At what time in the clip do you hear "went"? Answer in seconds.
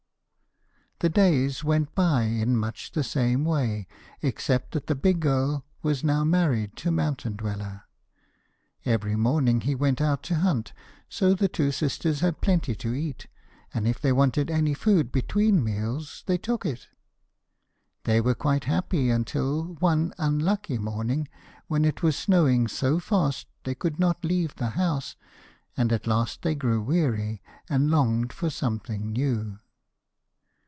1.63-1.95, 9.73-9.99